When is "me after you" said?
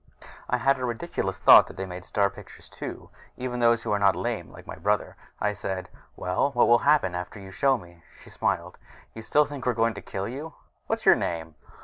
7.19-7.51